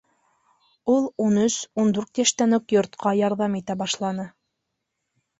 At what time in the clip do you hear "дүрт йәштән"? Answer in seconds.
1.97-2.57